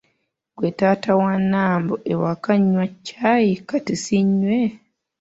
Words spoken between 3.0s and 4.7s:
caayi kati siinywe?”